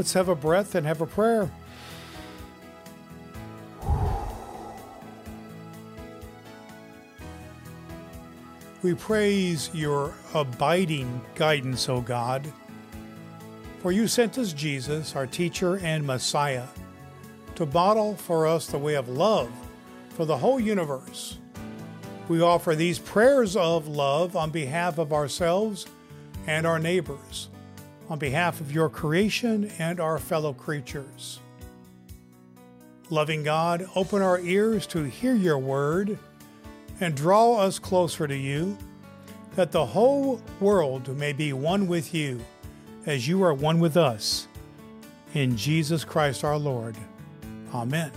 [0.00, 1.50] Let's have a breath and have a prayer.
[8.82, 12.50] We praise your abiding guidance, O God.
[13.80, 16.68] For you sent us Jesus, our teacher and Messiah,
[17.56, 19.52] to model for us the way of love
[20.08, 21.36] for the whole universe.
[22.26, 25.86] We offer these prayers of love on behalf of ourselves
[26.46, 27.50] and our neighbors
[28.10, 31.38] on behalf of your creation and our fellow creatures.
[33.08, 36.18] Loving God, open our ears to hear your word
[37.00, 38.76] and draw us closer to you,
[39.54, 42.40] that the whole world may be one with you
[43.06, 44.48] as you are one with us.
[45.34, 46.96] In Jesus Christ our Lord.
[47.72, 48.10] Amen.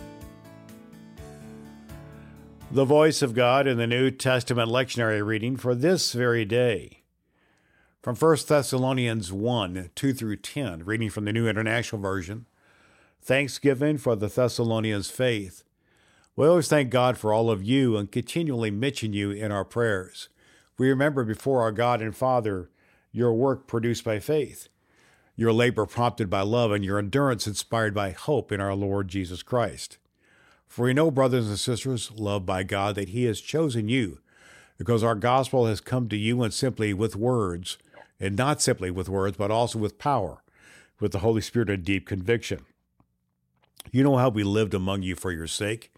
[2.72, 7.03] The voice of God in the New Testament lectionary reading for this very day.
[8.04, 12.48] From 1 Thessalonians 1 2 through 10, reading from the New International Version.
[13.22, 15.64] Thanksgiving for the Thessalonians' faith.
[16.36, 20.28] We always thank God for all of you and continually mention you in our prayers.
[20.78, 22.70] We remember before our God and Father
[23.14, 24.68] your work produced by faith,
[25.38, 29.44] your labor prompted by love, and your endurance inspired by hope in our Lord Jesus
[29.44, 29.98] Christ.
[30.68, 34.20] For we know, brothers and sisters, loved by God, that He has chosen you,
[34.78, 37.78] because our gospel has come to you and simply with words
[38.24, 40.42] and not simply with words, but also with power,
[41.02, 42.66] with the Holy Spirit and deep conviction.
[43.92, 45.92] You know how we lived among you for your sake.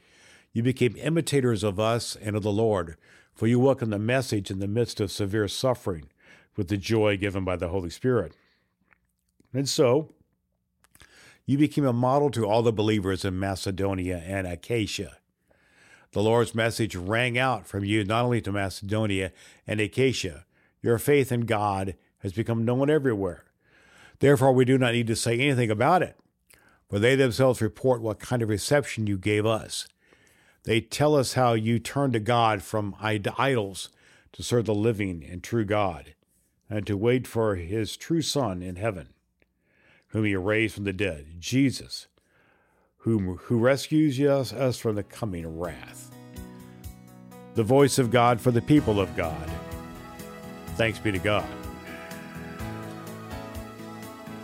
[0.51, 2.97] You became imitators of us and of the Lord,
[3.35, 6.09] for you welcomed the message in the midst of severe suffering
[6.55, 8.33] with the joy given by the Holy Spirit.
[9.53, 10.09] And so,
[11.45, 15.17] you became a model to all the believers in Macedonia and Achaia.
[16.13, 19.31] The Lord's message rang out from you not only to Macedonia
[19.67, 20.45] and Achaia,
[20.81, 23.45] your faith in God has become known everywhere.
[24.17, 26.17] Therefore, we do not need to say anything about it,
[26.89, 29.87] for they themselves report what kind of reception you gave us.
[30.63, 33.89] They tell us how you turned to God from idols
[34.33, 36.15] to serve the living and true God,
[36.67, 39.09] and to wait for his true Son in heaven,
[40.07, 42.07] whom he raised from the dead, Jesus,
[42.97, 46.09] whom, who rescues us, us from the coming wrath.
[47.53, 49.47] The voice of God for the people of God.
[50.75, 51.45] Thanks be to God.